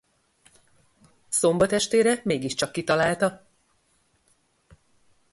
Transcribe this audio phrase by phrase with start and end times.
[1.29, 3.45] Szombat estére mégiscsak kitalálta.